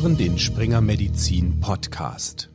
[0.00, 2.50] hören den Springer Medizin Podcast.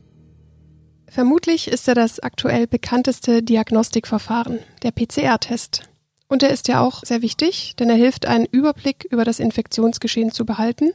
[1.06, 5.82] Vermutlich ist er das aktuell bekannteste Diagnostikverfahren, der PCR-Test.
[6.26, 10.32] Und er ist ja auch sehr wichtig, denn er hilft, einen Überblick über das Infektionsgeschehen
[10.32, 10.94] zu behalten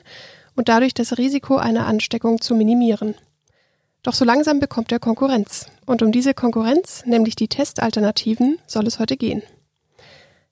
[0.55, 3.13] und dadurch das Risiko einer Ansteckung zu minimieren.
[4.01, 5.67] Doch so langsam bekommt er Konkurrenz.
[5.85, 9.43] Und um diese Konkurrenz, nämlich die Testalternativen, soll es heute gehen.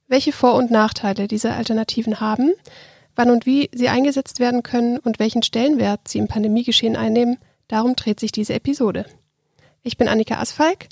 [0.08, 2.52] Welche Vor- und Nachteile diese Alternativen haben,
[3.18, 7.96] wann und wie sie eingesetzt werden können und welchen Stellenwert sie im Pandemiegeschehen einnehmen, darum
[7.96, 9.06] dreht sich diese Episode.
[9.84, 10.88] Ich bin Annika Asfalk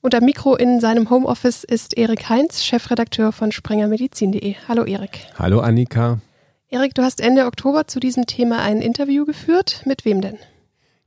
[0.00, 4.56] und am Mikro in seinem Homeoffice ist Erik Heinz, Chefredakteur von sprengermedizin.de.
[4.66, 5.26] Hallo Erik.
[5.38, 6.20] Hallo Annika.
[6.68, 9.82] Erik, du hast Ende Oktober zu diesem Thema ein Interview geführt.
[9.86, 10.38] Mit wem denn?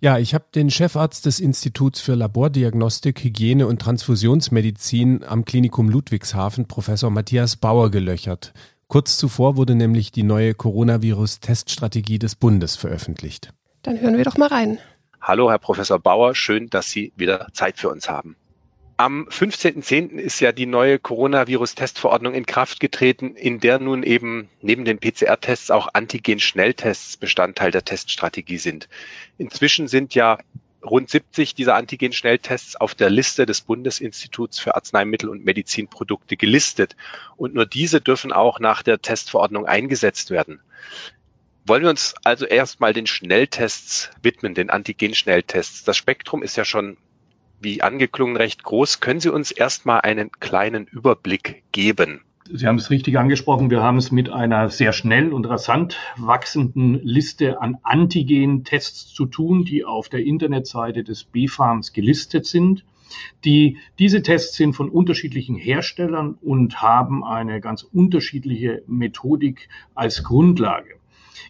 [0.01, 6.67] Ja, ich habe den Chefarzt des Instituts für Labordiagnostik, Hygiene und Transfusionsmedizin am Klinikum Ludwigshafen,
[6.67, 8.51] Professor Matthias Bauer, gelöchert.
[8.93, 13.49] Kurz zuvor wurde nämlich die neue Coronavirus-Teststrategie des Bundes veröffentlicht.
[13.81, 14.77] Dann hören wir doch mal rein.
[15.19, 18.35] Hallo, Herr Professor Bauer, schön, dass Sie wieder Zeit für uns haben.
[18.97, 20.19] Am 15.10.
[20.19, 25.71] ist ja die neue Coronavirus-Testverordnung in Kraft getreten, in der nun eben neben den PCR-Tests
[25.71, 28.89] auch Antigen-Schnelltests Bestandteil der Teststrategie sind.
[29.39, 30.37] Inzwischen sind ja
[30.83, 36.95] rund 70 dieser Antigen-Schnelltests auf der Liste des Bundesinstituts für Arzneimittel und Medizinprodukte gelistet.
[37.37, 40.59] Und nur diese dürfen auch nach der Testverordnung eingesetzt werden.
[41.65, 45.83] Wollen wir uns also erstmal den Schnelltests widmen, den Antigen-Schnelltests.
[45.85, 46.97] Das Spektrum ist ja schon
[47.61, 48.99] wie angeklungen recht groß.
[48.99, 52.25] Können Sie uns erstmal einen kleinen Überblick geben?
[52.51, 53.71] Sie haben es richtig angesprochen.
[53.71, 59.63] Wir haben es mit einer sehr schnell und rasant wachsenden Liste an Antigen-Tests zu tun,
[59.63, 62.83] die auf der Internetseite des BfArms gelistet sind.
[63.45, 70.95] Die, diese Tests sind von unterschiedlichen Herstellern und haben eine ganz unterschiedliche Methodik als Grundlage.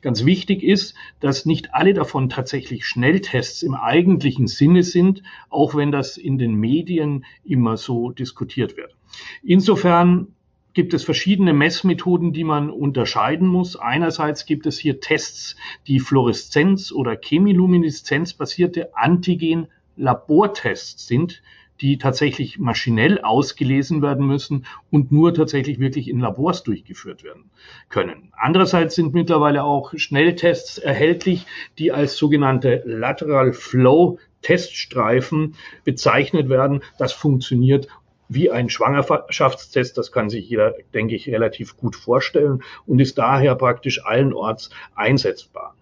[0.02, 5.92] Ganz wichtig ist, dass nicht alle davon tatsächlich Schnelltests im eigentlichen Sinne sind, auch wenn
[5.92, 8.96] das in den Medien immer so diskutiert wird.
[9.42, 10.28] Insofern
[10.74, 13.76] gibt es verschiedene Messmethoden, die man unterscheiden muss.
[13.76, 15.56] Einerseits gibt es hier Tests,
[15.88, 21.42] die Fluoreszenz- oder Chemilumineszenz basierte Antigen-Labortests sind,
[21.82, 27.50] die tatsächlich maschinell ausgelesen werden müssen und nur tatsächlich wirklich in Labors durchgeführt werden
[27.90, 28.32] können.
[28.38, 31.46] Andererseits sind mittlerweile auch Schnelltests erhältlich,
[31.80, 36.84] die als sogenannte Lateral Flow Teststreifen bezeichnet werden.
[37.00, 37.88] Das funktioniert
[38.34, 39.98] wie ein Schwangerschaftstest.
[39.98, 45.76] Das kann sich jeder, denke ich, relativ gut vorstellen und ist daher praktisch allenorts einsetzbar.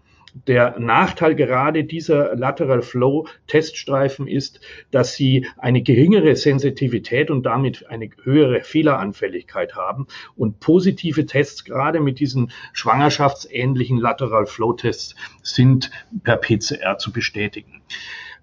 [0.47, 7.87] Der Nachteil gerade dieser Lateral Flow Teststreifen ist, dass sie eine geringere Sensitivität und damit
[7.89, 10.07] eine höhere Fehleranfälligkeit haben.
[10.37, 15.91] Und positive Tests, gerade mit diesen schwangerschaftsähnlichen Lateral Flow Tests, sind
[16.23, 17.81] per PCR zu bestätigen.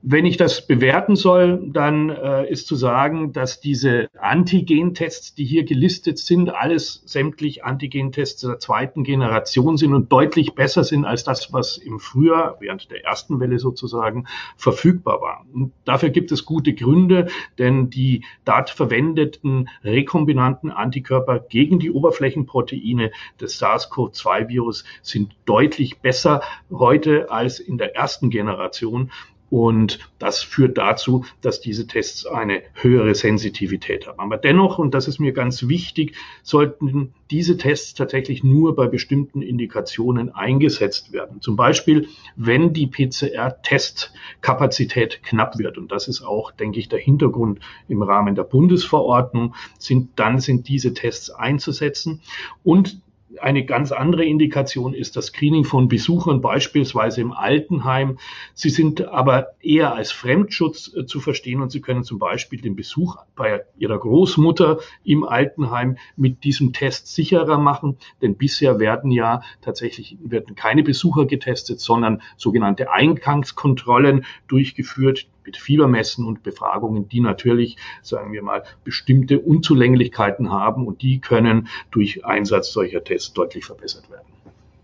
[0.00, 5.64] Wenn ich das bewerten soll, dann äh, ist zu sagen, dass diese Antigen-Tests, die hier
[5.64, 11.52] gelistet sind, alles sämtlich Antigen-Tests der zweiten Generation sind und deutlich besser sind als das,
[11.52, 15.44] was im Frühjahr, während der ersten Welle sozusagen, verfügbar war.
[15.52, 17.26] Und dafür gibt es gute Gründe,
[17.58, 23.10] denn die dort verwendeten rekombinanten Antikörper gegen die Oberflächenproteine
[23.40, 29.10] des SARS-CoV-2-Virus sind deutlich besser heute als in der ersten Generation.
[29.50, 34.20] Und das führt dazu, dass diese Tests eine höhere Sensitivität haben.
[34.20, 39.40] Aber dennoch, und das ist mir ganz wichtig, sollten diese Tests tatsächlich nur bei bestimmten
[39.42, 41.40] Indikationen eingesetzt werden.
[41.40, 45.78] Zum Beispiel, wenn die PCR-Testkapazität knapp wird.
[45.78, 50.68] Und das ist auch, denke ich, der Hintergrund im Rahmen der Bundesverordnung, sind, dann sind
[50.68, 52.22] diese Tests einzusetzen.
[52.64, 53.00] Und
[53.42, 58.18] eine ganz andere Indikation ist das Screening von Besuchern, beispielsweise im Altenheim.
[58.54, 62.76] Sie sind aber eher als Fremdschutz äh, zu verstehen und Sie können zum Beispiel den
[62.76, 69.42] Besuch bei Ihrer Großmutter im Altenheim mit diesem Test sicherer machen, denn bisher werden ja
[69.60, 77.78] tatsächlich werden keine Besucher getestet, sondern sogenannte Eingangskontrollen durchgeführt mit Fiebermessen und Befragungen, die natürlich,
[78.02, 84.10] sagen wir mal, bestimmte Unzulänglichkeiten haben und die können durch Einsatz solcher Tests deutlich verbessert
[84.10, 84.26] werden.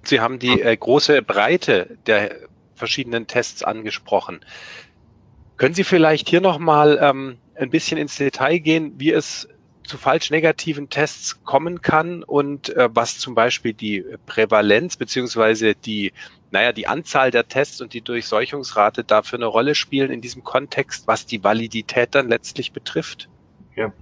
[0.04, 2.36] Sie haben die äh, große Breite der
[2.74, 4.40] verschiedenen Tests angesprochen.
[5.58, 9.46] Können Sie vielleicht hier nochmal ähm, ein bisschen ins Detail gehen, wie es
[9.84, 16.12] zu falsch negativen Tests kommen kann und äh, was zum Beispiel die Prävalenz beziehungsweise die,
[16.50, 21.06] naja, die Anzahl der Tests und die Durchseuchungsrate dafür eine Rolle spielen in diesem Kontext,
[21.06, 23.28] was die Validität dann letztlich betrifft?
[23.76, 23.92] Ja,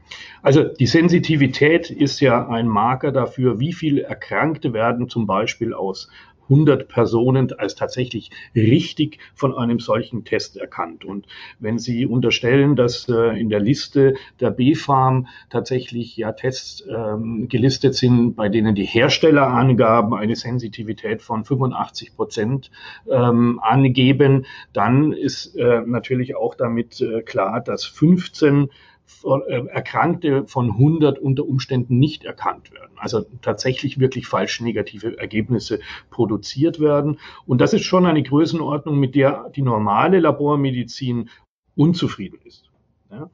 [0.43, 6.11] also die Sensitivität ist ja ein Marker dafür, wie viele Erkrankte werden zum Beispiel aus
[6.44, 11.04] 100 Personen als tatsächlich richtig von einem solchen Test erkannt.
[11.04, 11.26] Und
[11.58, 17.94] wenn Sie unterstellen, dass äh, in der Liste der B-Farm tatsächlich ja Tests ähm, gelistet
[17.94, 22.70] sind, bei denen die Herstellerangaben eine Sensitivität von 85 Prozent
[23.10, 28.68] ähm, angeben, dann ist äh, natürlich auch damit äh, klar, dass 15 äh,
[29.25, 32.93] Erkrankte von 100 unter Umständen nicht erkannt werden.
[32.97, 35.81] Also tatsächlich wirklich falsch negative Ergebnisse
[36.11, 37.19] produziert werden.
[37.47, 41.31] Und das ist schon eine Größenordnung, mit der die normale Labormedizin
[41.76, 42.70] unzufrieden ist.
[43.11, 43.31] Ja.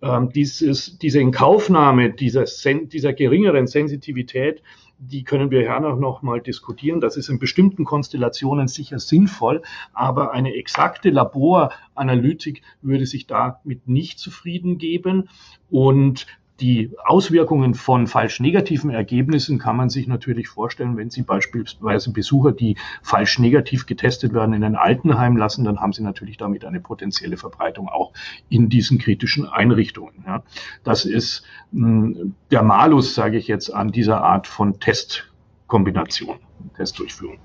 [0.00, 4.62] Ähm, dieses, diese Inkaufnahme dieser, dieser geringeren Sensitivität
[4.98, 7.00] die können wir ja noch mal diskutieren.
[7.00, 9.62] Das ist in bestimmten Konstellationen sicher sinnvoll,
[9.92, 15.28] aber eine exakte Laboranalytik würde sich damit nicht zufrieden geben.
[15.70, 16.26] Und
[16.60, 22.52] die Auswirkungen von falsch negativen Ergebnissen kann man sich natürlich vorstellen, wenn Sie beispielsweise Besucher,
[22.52, 26.80] die falsch negativ getestet werden, in ein Altenheim lassen, dann haben Sie natürlich damit eine
[26.80, 28.12] potenzielle Verbreitung auch
[28.48, 30.24] in diesen kritischen Einrichtungen.
[30.26, 30.42] Ja.
[30.82, 36.38] Das ist mh, hm, der Malus, sage ich jetzt, an dieser Art von Testkombination,
[36.76, 37.38] Testdurchführung.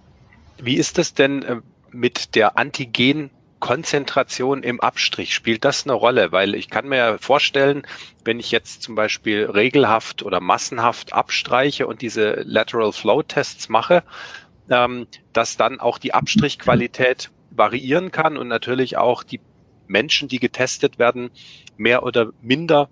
[0.62, 1.62] Wie ist das denn äh,
[1.92, 3.30] mit der Antigen
[3.64, 6.34] Konzentration im Abstrich, spielt das eine Rolle?
[6.34, 7.88] Weil ich kann mir ja vorstellen,
[8.26, 14.04] wenn ich jetzt zum Beispiel regelhaft oder massenhaft abstreiche und diese Lateral Flow Tests mache,
[14.70, 19.40] ähm, dass dann auch die Abstrichqualität variieren kann und natürlich auch die
[19.88, 21.32] Menschen, die getestet werden,
[21.78, 22.90] mehr oder minder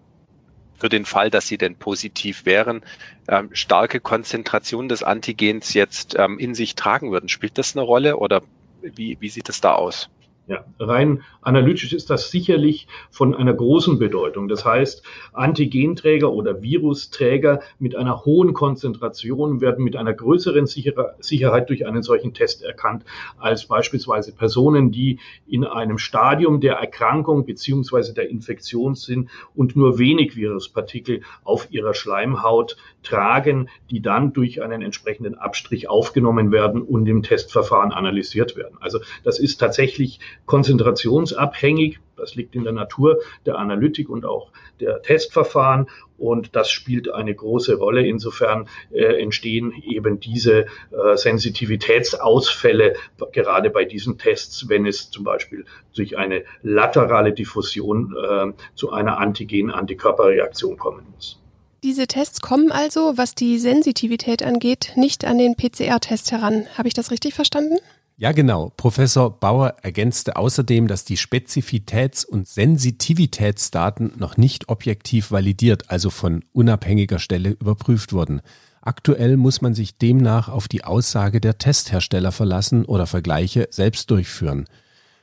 [0.77, 2.81] für den Fall, dass sie denn positiv wären,
[3.27, 7.27] ähm, starke Konzentration des Antigens jetzt ähm, in sich tragen würden.
[7.27, 8.41] Spielt das eine Rolle oder
[8.81, 10.09] wie, wie sieht es da aus?
[10.51, 14.49] Ja, rein analytisch ist das sicherlich von einer großen Bedeutung.
[14.49, 15.01] Das heißt,
[15.31, 22.33] Antigenträger oder Virusträger mit einer hohen Konzentration werden mit einer größeren Sicherheit durch einen solchen
[22.33, 23.05] Test erkannt
[23.37, 29.99] als beispielsweise Personen, die in einem Stadium der Erkrankung beziehungsweise der Infektion sind und nur
[29.99, 37.07] wenig Viruspartikel auf ihrer Schleimhaut tragen, die dann durch einen entsprechenden Abstrich aufgenommen werden und
[37.07, 38.77] im Testverfahren analysiert werden.
[38.81, 41.99] Also das ist tatsächlich konzentrationsabhängig.
[42.17, 45.87] Das liegt in der Natur der Analytik und auch der Testverfahren.
[46.17, 48.05] Und das spielt eine große Rolle.
[48.05, 52.95] Insofern äh, entstehen eben diese äh, Sensitivitätsausfälle
[53.31, 55.65] gerade bei diesen Tests, wenn es zum Beispiel
[55.95, 61.41] durch eine laterale Diffusion äh, zu einer Antigen-Antikörperreaktion kommen muss.
[61.83, 66.67] Diese Tests kommen also, was die Sensitivität angeht, nicht an den PCR-Test heran.
[66.77, 67.79] Habe ich das richtig verstanden?
[68.21, 68.71] Ja, genau.
[68.77, 76.43] Professor Bauer ergänzte außerdem, dass die Spezifitäts- und Sensitivitätsdaten noch nicht objektiv validiert, also von
[76.53, 78.41] unabhängiger Stelle überprüft wurden.
[78.79, 84.67] Aktuell muss man sich demnach auf die Aussage der Testhersteller verlassen oder Vergleiche selbst durchführen.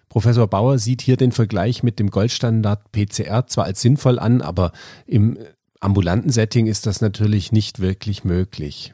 [0.08, 4.72] Professor Bauer sieht hier den Vergleich mit dem Goldstandard PCR zwar als sinnvoll an, aber
[5.06, 5.38] im
[5.78, 8.92] ambulanten Setting ist das natürlich nicht wirklich möglich.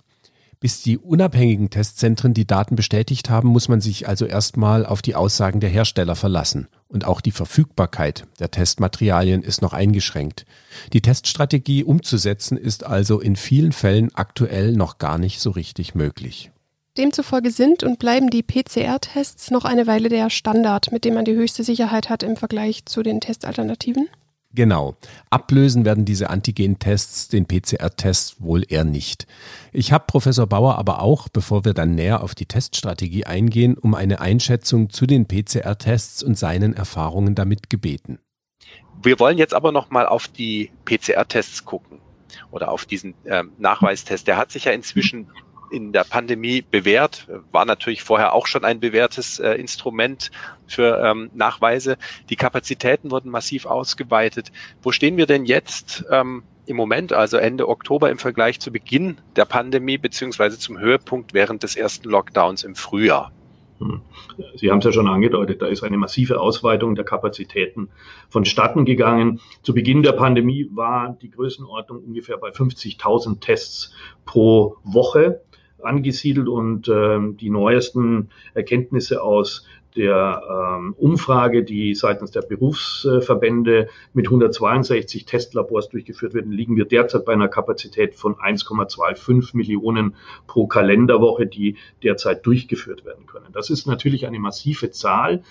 [0.60, 5.14] Bis die unabhängigen Testzentren die Daten bestätigt haben, muss man sich also erstmal auf die
[5.14, 6.68] Aussagen der Hersteller verlassen.
[6.88, 10.46] Und auch die Verfügbarkeit der Testmaterialien ist noch eingeschränkt.
[10.92, 16.50] Die Teststrategie umzusetzen ist also in vielen Fällen aktuell noch gar nicht so richtig möglich.
[16.96, 21.34] Demzufolge sind und bleiben die PCR-Tests noch eine Weile der Standard, mit dem man die
[21.34, 24.08] höchste Sicherheit hat im Vergleich zu den Testalternativen?
[24.54, 24.96] Genau.
[25.30, 29.26] Ablösen werden diese Antigen-Tests den PCR-Test wohl eher nicht.
[29.72, 33.94] Ich habe Professor Bauer aber auch, bevor wir dann näher auf die Teststrategie eingehen, um
[33.94, 38.20] eine Einschätzung zu den PCR-Tests und seinen Erfahrungen damit gebeten.
[39.02, 42.00] Wir wollen jetzt aber noch mal auf die PCR-Tests gucken
[42.52, 44.28] oder auf diesen ähm, Nachweistest.
[44.28, 45.26] Der hat sich ja inzwischen
[45.74, 50.30] in der Pandemie bewährt, war natürlich vorher auch schon ein bewährtes äh, Instrument
[50.66, 51.98] für ähm, Nachweise.
[52.30, 54.52] Die Kapazitäten wurden massiv ausgeweitet.
[54.82, 59.18] Wo stehen wir denn jetzt ähm, im Moment, also Ende Oktober im Vergleich zu Beginn
[59.34, 63.32] der Pandemie beziehungsweise zum Höhepunkt während des ersten Lockdowns im Frühjahr?
[63.80, 64.00] Hm.
[64.54, 67.88] Sie haben es ja schon angedeutet, da ist eine massive Ausweitung der Kapazitäten
[68.28, 69.40] vonstatten gegangen.
[69.62, 73.92] Zu Beginn der Pandemie war die Größenordnung ungefähr bei 50.000 Tests
[74.24, 75.42] pro Woche
[75.84, 80.42] angesiedelt und äh, die neuesten Erkenntnisse aus der
[80.78, 87.32] ähm, Umfrage, die seitens der Berufsverbände mit 162 Testlabors durchgeführt werden, liegen wir derzeit bei
[87.32, 93.46] einer Kapazität von 1,25 Millionen pro Kalenderwoche, die derzeit durchgeführt werden können.
[93.52, 95.42] Das ist natürlich eine massive Zahl.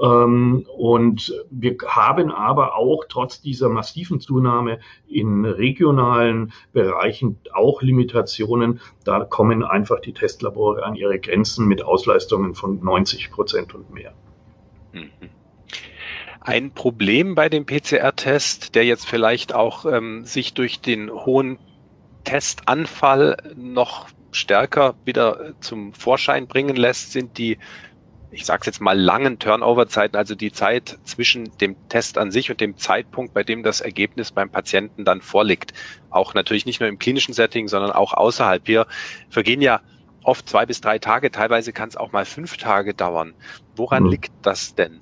[0.00, 8.80] Ähm, und wir haben aber auch trotz dieser massiven Zunahme in regionalen Bereichen auch Limitationen.
[9.04, 14.14] Da kommen einfach die Testlabore an ihre Grenzen mit Ausleistungen von 90 Prozent und mehr.
[14.92, 15.10] Mhm.
[16.40, 21.58] Ein Problem bei dem PCR-Test, der jetzt vielleicht auch ähm, sich durch den hohen
[22.24, 27.58] Testanfall noch stärker wieder zum Vorschein bringen lässt, sind die
[28.32, 32.60] ich sage jetzt mal, langen Turnover-Zeiten, also die Zeit zwischen dem Test an sich und
[32.60, 35.74] dem Zeitpunkt, bei dem das Ergebnis beim Patienten dann vorliegt.
[36.08, 38.66] Auch natürlich nicht nur im klinischen Setting, sondern auch außerhalb.
[38.66, 38.86] Hier
[39.28, 39.82] vergehen ja
[40.24, 43.34] oft zwei bis drei Tage, teilweise kann es auch mal fünf Tage dauern.
[43.76, 44.10] Woran mhm.
[44.10, 45.00] liegt das denn?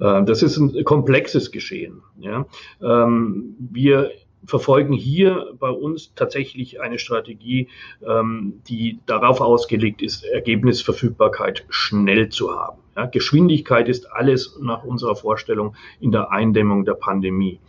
[0.00, 2.02] Äh, das ist ein komplexes Geschehen.
[2.18, 2.46] Ja.
[2.80, 4.10] Ähm, wir
[4.44, 7.68] verfolgen hier bei uns tatsächlich eine Strategie,
[8.06, 12.82] ähm, die darauf ausgelegt ist, Ergebnisverfügbarkeit schnell zu haben.
[12.96, 17.60] Ja, Geschwindigkeit ist alles nach unserer Vorstellung in der Eindämmung der Pandemie.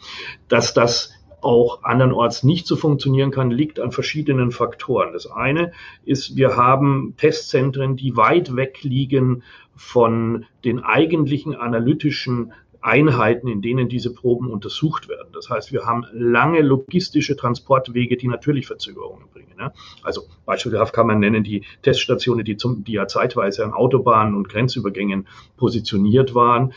[0.48, 5.14] Dass das auch andernorts nicht so funktionieren kann, liegt an verschiedenen Faktoren.
[5.14, 5.72] Das eine
[6.04, 9.44] ist, wir haben Testzentren, die weit weg liegen
[9.76, 15.30] von den eigentlichen analytischen Einheiten, in denen diese Proben untersucht werden.
[15.34, 19.56] Das heißt, wir haben lange logistische Transportwege, die natürlich Verzögerungen bringen.
[19.58, 19.74] Ne?
[20.04, 24.50] Also beispielhaft kann man nennen die Teststationen, die, zum, die ja zeitweise an Autobahnen und
[24.50, 25.28] Grenzübergängen
[25.58, 26.74] positioniert waren.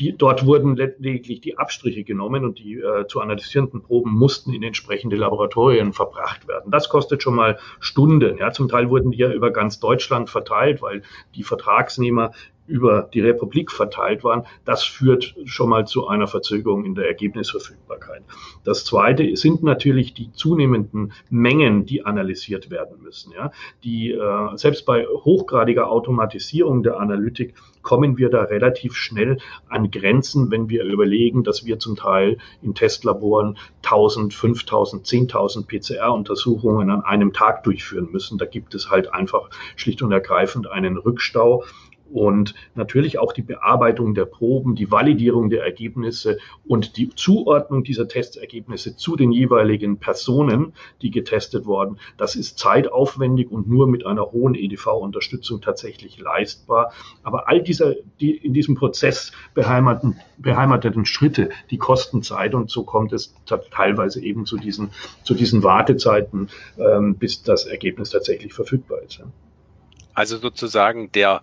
[0.00, 4.62] Die, dort wurden lediglich die Abstriche genommen und die äh, zu analysierenden Proben mussten in
[4.62, 6.72] entsprechende Laboratorien verbracht werden.
[6.72, 8.38] Das kostet schon mal Stunden.
[8.38, 11.02] Ja, zum Teil wurden die ja über ganz Deutschland verteilt, weil
[11.34, 12.32] die Vertragsnehmer
[12.70, 18.22] über die Republik verteilt waren, das führt schon mal zu einer Verzögerung in der Ergebnisverfügbarkeit.
[18.64, 23.32] Das zweite sind natürlich die zunehmenden Mengen, die analysiert werden müssen.
[23.32, 23.50] Ja,
[23.82, 30.50] die äh, selbst bei hochgradiger Automatisierung der Analytik kommen wir da relativ schnell an Grenzen,
[30.50, 37.32] wenn wir überlegen, dass wir zum Teil in Testlaboren 1000, 5000, 10.000 PCR-Untersuchungen an einem
[37.32, 38.38] Tag durchführen müssen.
[38.38, 41.64] Da gibt es halt einfach schlicht und ergreifend einen Rückstau
[42.12, 48.08] und natürlich auch die Bearbeitung der Proben, die Validierung der Ergebnisse und die Zuordnung dieser
[48.08, 51.98] Testergebnisse zu den jeweiligen Personen, die getestet wurden.
[52.16, 56.92] Das ist zeitaufwendig und nur mit einer hohen EDV-Unterstützung tatsächlich leistbar.
[57.22, 62.84] Aber all dieser, die in diesem Prozess beheimateten, beheimateten Schritte, die kosten Zeit und so
[62.84, 63.34] kommt es
[63.70, 64.90] teilweise eben zu diesen,
[65.22, 66.48] zu diesen Wartezeiten,
[66.78, 69.22] ähm, bis das Ergebnis tatsächlich verfügbar ist.
[70.14, 71.42] Also sozusagen der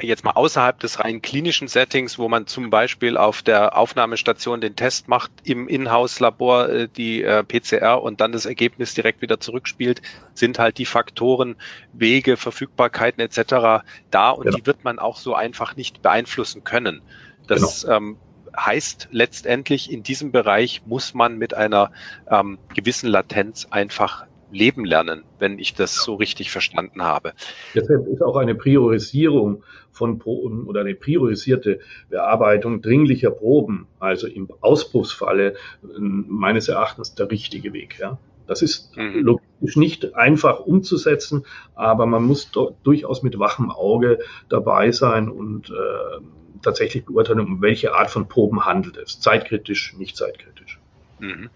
[0.00, 4.74] jetzt mal außerhalb des rein klinischen Settings, wo man zum Beispiel auf der Aufnahmestation den
[4.76, 10.02] Test macht, im Inhouse-Labor äh, die äh, PCR und dann das Ergebnis direkt wieder zurückspielt,
[10.34, 11.56] sind halt die Faktoren,
[11.92, 13.84] Wege, Verfügbarkeiten etc.
[14.10, 14.56] da und genau.
[14.56, 17.00] die wird man auch so einfach nicht beeinflussen können.
[17.46, 17.96] Das genau.
[17.96, 18.16] ähm,
[18.56, 21.90] heißt letztendlich, in diesem Bereich muss man mit einer
[22.28, 27.32] ähm, gewissen Latenz einfach leben lernen, wenn ich das so richtig verstanden habe.
[27.74, 34.48] Deshalb ist auch eine Priorisierung von Proben oder eine priorisierte Bearbeitung dringlicher Proben, also im
[34.60, 35.54] Ausbruchsfalle
[35.98, 37.98] meines Erachtens der richtige Weg.
[37.98, 38.18] Ja.
[38.46, 39.20] Das ist mhm.
[39.20, 41.44] logisch nicht einfach umzusetzen,
[41.74, 42.50] aber man muss
[42.82, 44.18] durchaus mit wachem Auge
[44.48, 46.20] dabei sein und äh,
[46.62, 49.20] tatsächlich beurteilen, um welche Art von Proben handelt es.
[49.20, 50.78] Zeitkritisch, nicht zeitkritisch.
[51.20, 51.50] Mhm.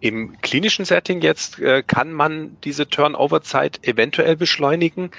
[0.00, 5.10] Im klinischen Setting jetzt äh, kann man diese Turnover-Zeit eventuell beschleunigen.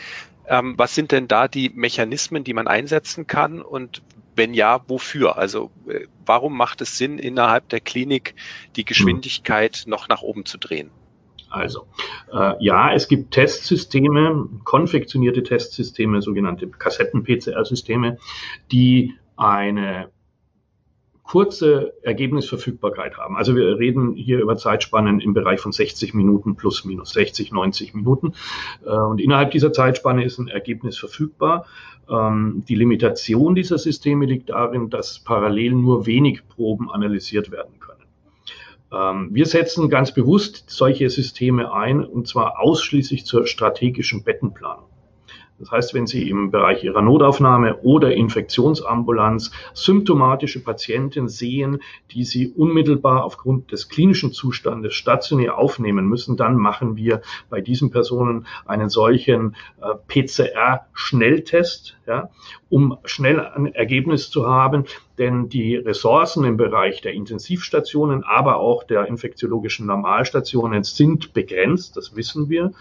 [0.47, 3.61] Ähm, was sind denn da die Mechanismen, die man einsetzen kann?
[3.61, 4.01] Und
[4.35, 5.37] wenn ja, wofür?
[5.37, 8.35] Also äh, warum macht es Sinn, innerhalb der Klinik
[8.75, 10.91] die Geschwindigkeit noch nach oben zu drehen?
[11.49, 11.87] Also,
[12.31, 18.17] äh, ja, es gibt Testsysteme, konfektionierte Testsysteme, sogenannte Kassetten-PCR-Systeme,
[18.71, 20.11] die eine
[21.29, 23.37] kurze Ergebnisverfügbarkeit haben.
[23.37, 27.93] Also wir reden hier über Zeitspannen im Bereich von 60 Minuten plus minus 60, 90
[27.93, 28.33] Minuten.
[28.83, 31.67] Äh, und innerhalb dieser Zeitspanne ist ein Ergebnis verfügbar.
[32.09, 38.05] Ähm, die Limitation dieser Systeme liegt darin, dass parallel nur wenig Proben analysiert werden können.
[38.91, 44.89] Ähm, wir setzen ganz bewusst solche Systeme ein, und zwar ausschließlich zur strategischen Bettenplanung.
[45.59, 51.79] Das heißt, wenn Sie im Bereich Ihrer Notaufnahme oder Infektionsambulanz symptomatische Patienten sehen,
[52.11, 57.91] die Sie unmittelbar aufgrund des klinischen Zustandes stationär aufnehmen müssen, dann machen wir bei diesen
[57.91, 62.29] Personen einen solchen äh, PCR-Schnelltest, ja,
[62.69, 64.85] um schnell ein Ergebnis zu haben.
[65.19, 72.15] Denn die Ressourcen im Bereich der Intensivstationen, aber auch der infektiologischen Normalstationen sind begrenzt, das
[72.15, 72.71] wissen wir.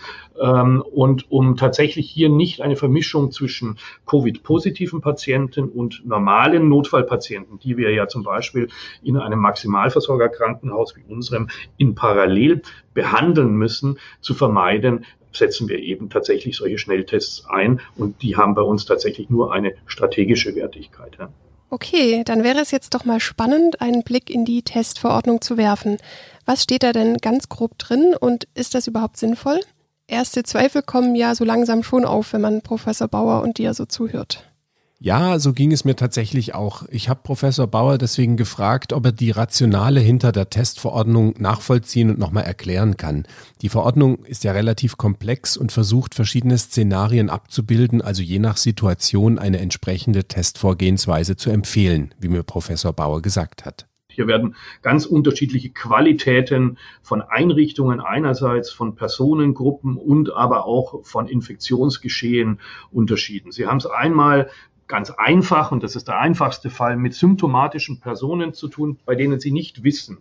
[0.40, 3.76] Ähm, und um tatsächlich hier nicht eine Vermischung zwischen
[4.07, 8.68] Covid-positiven Patienten und normalen Notfallpatienten, die wir ja zum Beispiel
[9.02, 12.62] in einem Maximalversorgerkrankenhaus wie unserem in Parallel
[12.95, 18.62] behandeln müssen, zu vermeiden, setzen wir eben tatsächlich solche Schnelltests ein und die haben bei
[18.62, 21.16] uns tatsächlich nur eine strategische Wertigkeit.
[21.18, 21.30] Ja.
[21.71, 25.99] Okay, dann wäre es jetzt doch mal spannend, einen Blick in die Testverordnung zu werfen.
[26.47, 29.61] Was steht da denn ganz grob drin und ist das überhaupt sinnvoll?
[30.07, 33.85] Erste Zweifel kommen ja so langsam schon auf, wenn man Professor Bauer und dir so
[33.85, 34.51] zuhört.
[35.00, 36.83] Ja, so ging es mir tatsächlich auch.
[36.90, 42.19] Ich habe Professor Bauer deswegen gefragt, ob er die Rationale hinter der Testverordnung nachvollziehen und
[42.19, 43.25] nochmal erklären kann.
[43.62, 49.38] Die Verordnung ist ja relativ komplex und versucht verschiedene Szenarien abzubilden, also je nach Situation
[49.38, 53.87] eine entsprechende Testvorgehensweise zu empfehlen, wie mir Professor Bauer gesagt hat.
[54.11, 62.59] Hier werden ganz unterschiedliche Qualitäten von Einrichtungen einerseits, von Personengruppen und aber auch von Infektionsgeschehen
[62.90, 63.52] unterschieden.
[63.52, 64.50] Sie haben es einmal
[64.88, 69.38] ganz einfach, und das ist der einfachste Fall, mit symptomatischen Personen zu tun, bei denen
[69.38, 70.18] Sie nicht wissen,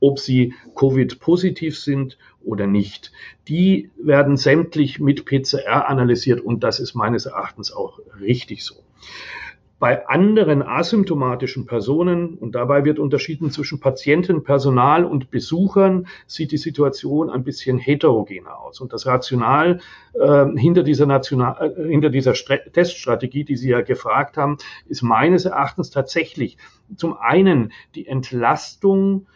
[0.00, 3.12] ob sie Covid-positiv sind oder nicht.
[3.48, 8.82] Die werden sämtlich mit PCR analysiert und das ist meines Erachtens auch richtig so.
[9.80, 16.58] Bei anderen asymptomatischen Personen, und dabei wird unterschieden zwischen Patienten, Personal und Besuchern, sieht die
[16.58, 18.82] Situation ein bisschen heterogener aus.
[18.82, 19.80] Und das Rational
[20.12, 25.46] äh, hinter dieser, National, äh, hinter dieser Teststrategie, die Sie ja gefragt haben, ist meines
[25.46, 26.58] Erachtens tatsächlich
[26.94, 29.28] zum einen die Entlastung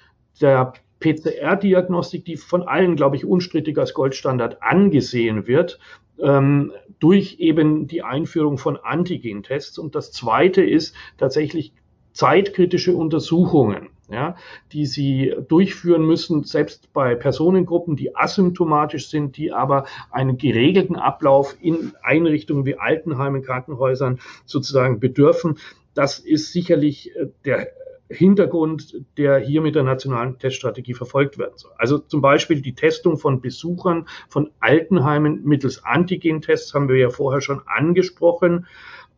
[0.42, 0.74] der
[1.04, 5.78] PCR-Diagnostik, die von allen, glaube ich, unstrittig als Goldstandard angesehen wird,
[6.18, 9.78] ähm, durch eben die Einführung von Antigen-Tests.
[9.78, 11.74] Und das Zweite ist tatsächlich
[12.12, 14.36] zeitkritische Untersuchungen, ja,
[14.72, 21.56] die sie durchführen müssen, selbst bei Personengruppen, die asymptomatisch sind, die aber einen geregelten Ablauf
[21.60, 25.58] in Einrichtungen wie Altenheimen, Krankenhäusern sozusagen bedürfen.
[25.92, 27.68] Das ist sicherlich äh, der
[28.08, 31.72] Hintergrund, der hier mit der nationalen Teststrategie verfolgt werden soll.
[31.78, 37.40] Also zum Beispiel die Testung von Besuchern von Altenheimen mittels Antigen-Tests haben wir ja vorher
[37.40, 38.66] schon angesprochen,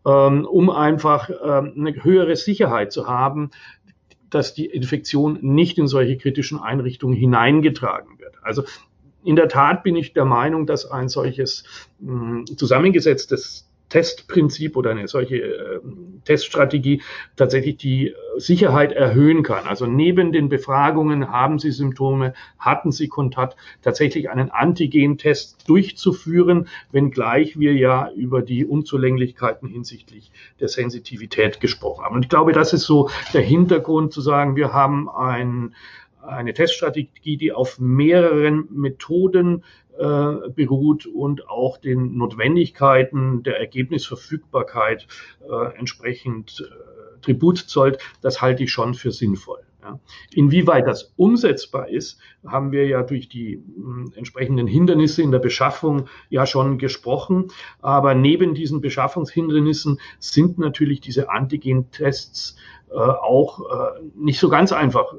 [0.07, 3.51] ähm, um einfach ähm, eine höhere Sicherheit zu haben,
[4.31, 8.37] dass die Infektion nicht in solche kritischen Einrichtungen hineingetragen wird.
[8.42, 8.64] Also
[9.25, 11.64] in der Tat bin ich der Meinung, dass ein solches
[11.99, 15.81] mh, zusammengesetztes Testprinzip oder eine solche äh,
[16.25, 17.03] Teststrategie
[17.37, 19.66] tatsächlich die Sicherheit erhöhen kann.
[19.66, 27.59] Also neben den Befragungen, haben Sie Symptome, hatten Sie Kontakt, tatsächlich einen Antigen-Test durchzuführen, wenngleich
[27.59, 32.16] wir ja über die Unzulänglichkeiten hinsichtlich der Sensitivität gesprochen haben.
[32.16, 35.75] Und ich glaube, das ist so der Hintergrund zu sagen, wir haben ein
[36.27, 39.62] eine Teststrategie, die auf mehreren Methoden
[39.98, 45.06] äh, beruht und auch den Notwendigkeiten der Ergebnisverfügbarkeit
[45.40, 49.61] äh, entsprechend äh, Tribut zollt, das halte ich schon für sinnvoll.
[49.82, 50.00] Ja.
[50.35, 56.09] Inwieweit das umsetzbar ist, haben wir ja durch die mh, entsprechenden Hindernisse in der Beschaffung
[56.28, 57.48] ja schon gesprochen.
[57.80, 62.56] Aber neben diesen Beschaffungshindernissen sind natürlich diese Antigen-Tests
[62.90, 65.14] äh, auch äh, nicht so ganz einfach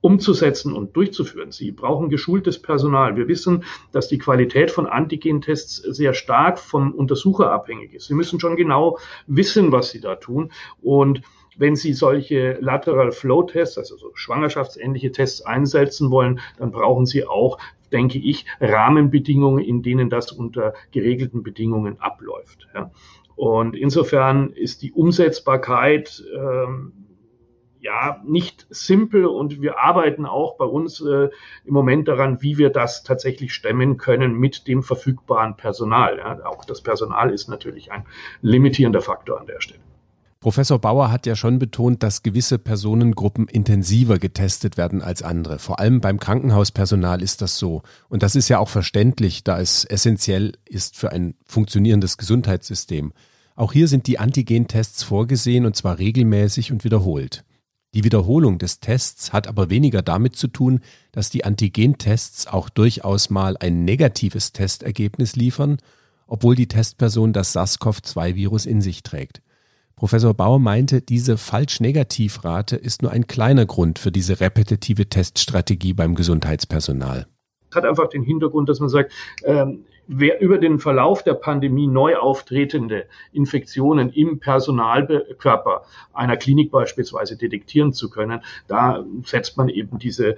[0.00, 1.50] umzusetzen und durchzuführen.
[1.50, 3.16] Sie brauchen geschultes Personal.
[3.16, 8.06] Wir wissen, dass die Qualität von Antigen-Tests sehr stark vom Untersucher abhängig ist.
[8.06, 10.52] Sie müssen schon genau wissen, was Sie da tun.
[10.80, 11.22] Und
[11.56, 17.26] wenn Sie solche Lateral Flow Tests, also so schwangerschaftsähnliche Tests einsetzen wollen, dann brauchen Sie
[17.26, 17.58] auch,
[17.92, 22.68] denke ich, Rahmenbedingungen, in denen das unter geregelten Bedingungen abläuft.
[22.74, 22.90] Ja.
[23.36, 27.05] Und insofern ist die Umsetzbarkeit ähm,
[27.86, 31.30] ja nicht simpel und wir arbeiten auch bei uns äh,
[31.64, 36.18] im Moment daran, wie wir das tatsächlich stemmen können mit dem verfügbaren Personal.
[36.18, 38.04] Ja, auch das Personal ist natürlich ein
[38.42, 39.80] limitierender Faktor an der Stelle.
[40.40, 45.58] Professor Bauer hat ja schon betont, dass gewisse Personengruppen intensiver getestet werden als andere.
[45.58, 47.82] Vor allem beim Krankenhauspersonal ist das so.
[48.08, 53.12] Und das ist ja auch verständlich, da es essentiell ist für ein funktionierendes Gesundheitssystem.
[53.56, 57.45] Auch hier sind die Antigen-Tests vorgesehen und zwar regelmäßig und wiederholt.
[57.96, 60.80] Die Wiederholung des Tests hat aber weniger damit zu tun,
[61.10, 65.78] dass die Antigentests auch durchaus mal ein negatives Testergebnis liefern
[66.26, 69.42] obwohl die Testperson das SARS-CoV-2-Virus in sich trägt.
[69.94, 76.14] Professor Bauer meinte, diese Falsch-Negativ-Rate ist nur ein kleiner Grund für diese repetitive Teststrategie beim
[76.14, 77.26] Gesundheitspersonal.
[77.74, 79.12] Hat einfach den Hintergrund, dass man sagt,
[79.44, 87.92] ähm, über den Verlauf der Pandemie neu auftretende Infektionen im Personalkörper einer Klinik beispielsweise detektieren
[87.92, 90.36] zu können, da setzt man eben diese äh,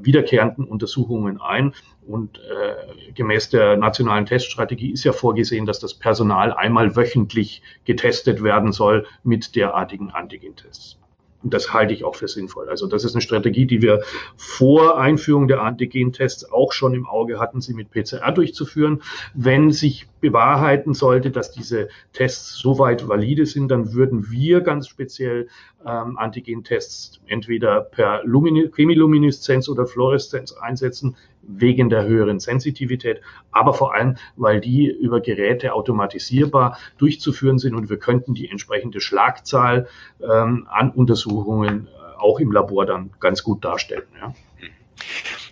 [0.00, 1.74] wiederkehrenden Untersuchungen ein.
[2.06, 8.42] Und äh, gemäß der nationalen Teststrategie ist ja vorgesehen, dass das Personal einmal wöchentlich getestet
[8.42, 10.98] werden soll mit derartigen Antigentests.
[11.42, 12.68] Und das halte ich auch für sinnvoll.
[12.68, 14.02] Also das ist eine Strategie, die wir
[14.36, 19.02] vor Einführung der Antigen-Tests auch schon im Auge hatten, sie mit PCR durchzuführen.
[19.34, 25.48] Wenn sich bewahrheiten sollte, dass diese Tests soweit valide sind, dann würden wir ganz speziell
[25.86, 31.16] ähm, Antigen-Tests entweder per Lumine Chemilumineszenz oder Fluoreszenz einsetzen,
[31.48, 37.88] wegen der höheren Sensitivität, aber vor allem, weil die über Geräte automatisierbar durchzuführen sind und
[37.90, 39.88] wir könnten die entsprechende Schlagzahl
[40.22, 44.04] ähm, an Untersuchungen äh, auch im Labor dann ganz gut darstellen.
[44.20, 44.34] Ja.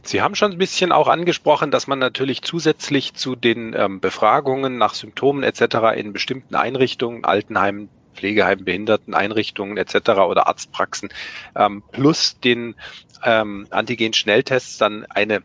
[0.02, 4.78] Sie haben schon ein bisschen auch angesprochen, dass man natürlich zusätzlich zu den ähm, Befragungen
[4.78, 5.96] nach Symptomen etc.
[5.96, 10.10] in bestimmten Einrichtungen, Altenheimen, Pflegeheimen, Behinderteneinrichtungen etc.
[10.28, 11.08] oder Arztpraxen
[11.54, 12.76] ähm, plus den
[13.24, 15.42] ähm, Antigen-Schnelltests dann eine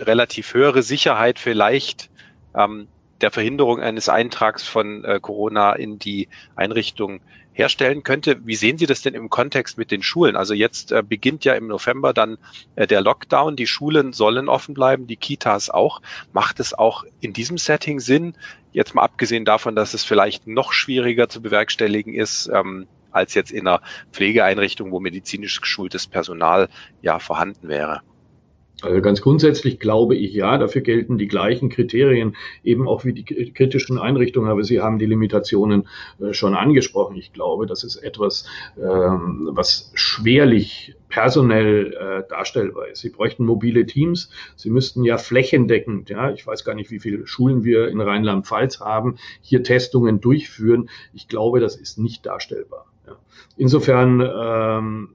[0.00, 2.10] relativ höhere Sicherheit vielleicht
[2.54, 2.88] ähm,
[3.20, 7.20] der Verhinderung eines Eintrags von äh, Corona in die Einrichtung
[7.52, 8.46] herstellen könnte.
[8.46, 10.36] Wie sehen Sie das denn im Kontext mit den Schulen?
[10.36, 12.38] Also jetzt äh, beginnt ja im November dann
[12.74, 13.56] äh, der Lockdown.
[13.56, 16.00] Die Schulen sollen offen bleiben, die Kitas auch.
[16.32, 18.34] Macht es auch in diesem Setting Sinn,
[18.72, 23.52] jetzt mal abgesehen davon, dass es vielleicht noch schwieriger zu bewerkstelligen ist, ähm, als jetzt
[23.52, 26.68] in einer Pflegeeinrichtung, wo medizinisch geschultes Personal
[27.02, 28.00] ja vorhanden wäre?
[28.82, 33.24] Also ganz grundsätzlich glaube ich ja, dafür gelten die gleichen Kriterien eben auch wie die
[33.52, 35.88] kritischen Einrichtungen, aber Sie haben die Limitationen
[36.20, 37.16] äh, schon angesprochen.
[37.16, 38.44] Ich glaube, das ist etwas,
[38.76, 43.00] ähm, was schwerlich personell äh, darstellbar ist.
[43.00, 44.30] Sie bräuchten mobile Teams.
[44.56, 48.80] Sie müssten ja flächendeckend, ja, ich weiß gar nicht, wie viele Schulen wir in Rheinland-Pfalz
[48.80, 50.88] haben, hier Testungen durchführen.
[51.12, 52.86] Ich glaube, das ist nicht darstellbar.
[53.56, 55.08] Insofern ähm,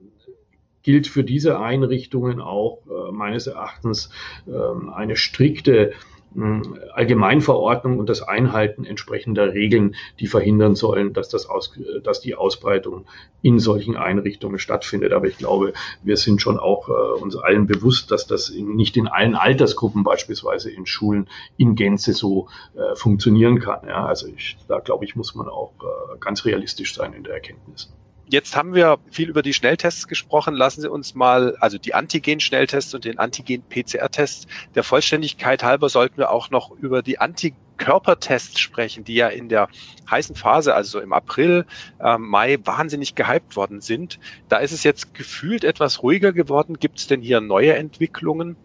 [0.87, 4.09] gilt für diese Einrichtungen auch äh, meines Erachtens
[4.47, 4.51] äh,
[4.93, 6.61] eine strikte äh,
[6.93, 13.05] Allgemeinverordnung und das Einhalten entsprechender Regeln, die verhindern sollen, dass, das aus, dass die Ausbreitung
[13.41, 15.11] in solchen Einrichtungen stattfindet.
[15.11, 15.73] Aber ich glaube,
[16.03, 20.05] wir sind schon auch äh, uns allen bewusst, dass das in, nicht in allen Altersgruppen
[20.05, 23.85] beispielsweise in Schulen in Gänze so äh, funktionieren kann.
[23.85, 27.33] Ja, also ich, da glaube ich, muss man auch äh, ganz realistisch sein in der
[27.33, 27.91] Erkenntnis.
[28.29, 30.53] Jetzt haben wir viel über die Schnelltests gesprochen.
[30.53, 34.47] Lassen Sie uns mal, also die Antigen-Schnelltests und den Antigen-PCR-Test.
[34.75, 39.69] Der Vollständigkeit halber sollten wir auch noch über die Antikörpertests sprechen, die ja in der
[40.11, 41.65] heißen Phase, also im April,
[42.01, 44.19] äh, Mai, wahnsinnig gehypt worden sind.
[44.49, 46.79] Da ist es jetzt gefühlt etwas ruhiger geworden.
[46.79, 48.57] Gibt es denn hier neue Entwicklungen?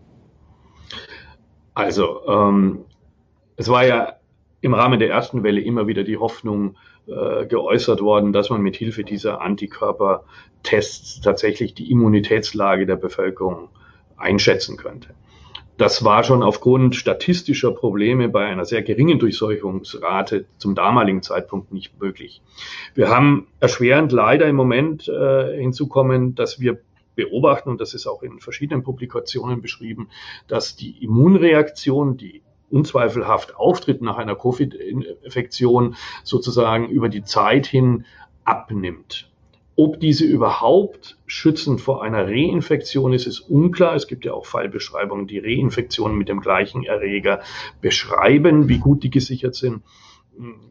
[1.72, 2.84] Also, ähm,
[3.56, 4.16] es war ja
[4.60, 8.76] im Rahmen der ersten Welle immer wieder die Hoffnung, äh, geäußert worden, dass man mit
[8.76, 13.68] Hilfe dieser Antikörpertests tatsächlich die Immunitätslage der Bevölkerung
[14.16, 15.14] einschätzen könnte.
[15.78, 22.00] Das war schon aufgrund statistischer Probleme bei einer sehr geringen Durchseuchungsrate zum damaligen Zeitpunkt nicht
[22.00, 22.40] möglich.
[22.94, 26.78] Wir haben erschwerend leider im Moment äh, hinzukommen, dass wir
[27.16, 30.08] beobachten, und das ist auch in verschiedenen Publikationen beschrieben,
[30.46, 38.04] dass die Immunreaktion, die unzweifelhaft auftritt nach einer Covid-Infektion sozusagen über die Zeit hin
[38.44, 39.28] abnimmt.
[39.74, 43.94] Ob diese überhaupt schützend vor einer Reinfektion ist, ist unklar.
[43.94, 47.40] Es gibt ja auch Fallbeschreibungen, die Reinfektionen mit dem gleichen Erreger
[47.80, 48.68] beschreiben.
[48.68, 49.82] Wie gut die gesichert sind,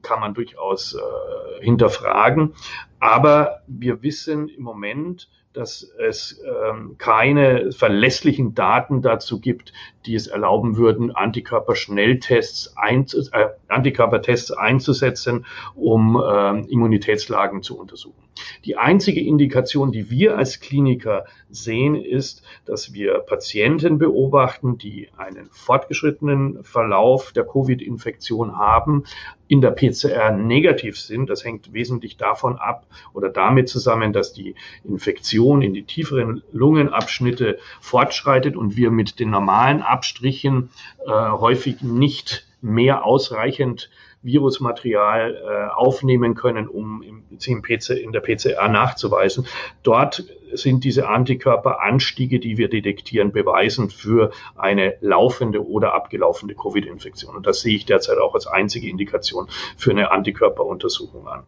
[0.04, 2.54] kann man durchaus äh, hinterfragen.
[3.00, 9.74] Aber wir wissen im Moment, dass es ähm, keine verlässlichen Daten dazu gibt,
[10.06, 18.22] die es erlauben würden, Antikörperschnelltests, einzu äh, Antikörpertests einzusetzen, um ähm, Immunitätslagen zu untersuchen.
[18.66, 25.50] Die einzige Indikation, die wir als Kliniker sehen, ist, dass wir Patienten beobachten, die einen
[25.52, 29.04] fortgeschrittenen Verlauf der Covid-Infektion haben,
[29.48, 31.30] in der PCR negativ sind.
[31.30, 37.58] Das hängt wesentlich davon ab oder damit zusammen, dass die Infektion in die tieferen Lungenabschnitte
[37.80, 40.70] fortschreitet und wir mit den normalen Abstrichen
[41.06, 43.90] äh, häufig nicht mehr ausreichend
[44.24, 49.48] Virusmaterial äh, aufnehmen können, um im, im PC, in der PCR nachzuweisen.
[49.84, 50.24] Dort
[50.54, 57.36] sind diese Antikörperanstiege, die wir detektieren, beweisend für eine laufende oder abgelaufene Covid-Infektion.
[57.36, 61.44] Und das sehe ich derzeit auch als einzige Indikation für eine Antikörperuntersuchung an.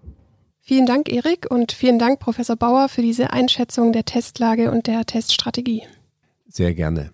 [0.65, 5.05] Vielen Dank, Erik, und vielen Dank, Professor Bauer, für diese Einschätzung der Testlage und der
[5.05, 5.83] Teststrategie.
[6.47, 7.11] Sehr gerne.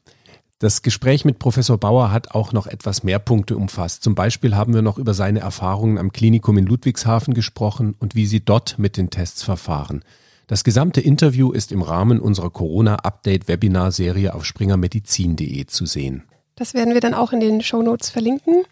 [0.60, 4.04] Das Gespräch mit Professor Bauer hat auch noch etwas mehr Punkte umfasst.
[4.04, 8.28] Zum Beispiel haben wir noch über seine Erfahrungen am Klinikum in Ludwigshafen gesprochen und wie
[8.28, 10.04] sie dort mit den Tests verfahren.
[10.46, 16.24] Das gesamte Interview ist im Rahmen unserer Corona-Update-Webinar-Serie auf springermedizin.de zu sehen.
[16.56, 18.66] Das werden wir dann auch in den Shownotes verlinken,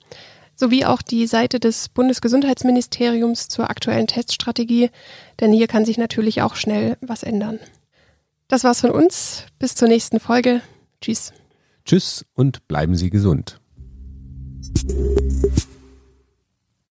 [0.58, 4.90] sowie auch die Seite des Bundesgesundheitsministeriums zur aktuellen Teststrategie,
[5.40, 7.60] denn hier kann sich natürlich auch schnell was ändern.
[8.50, 9.46] Das war's von uns.
[9.60, 10.62] Bis zur nächsten Folge.
[11.02, 11.32] Tschüss.
[11.86, 13.60] Tschüss und bleiben Sie gesund.